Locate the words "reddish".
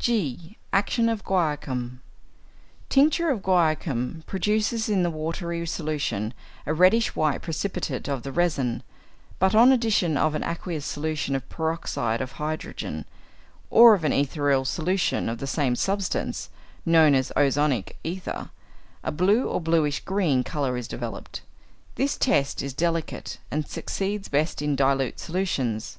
6.72-7.16